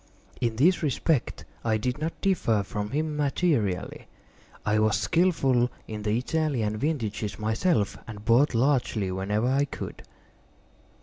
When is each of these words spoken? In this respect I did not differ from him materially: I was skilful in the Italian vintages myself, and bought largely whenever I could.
In 0.41 0.55
this 0.55 0.81
respect 0.81 1.45
I 1.63 1.77
did 1.77 1.99
not 1.99 2.19
differ 2.21 2.63
from 2.63 2.89
him 2.89 3.15
materially: 3.15 4.07
I 4.65 4.79
was 4.79 4.97
skilful 4.99 5.69
in 5.87 6.01
the 6.01 6.17
Italian 6.17 6.77
vintages 6.77 7.37
myself, 7.37 7.99
and 8.07 8.25
bought 8.25 8.55
largely 8.55 9.11
whenever 9.11 9.45
I 9.45 9.65
could. 9.65 10.01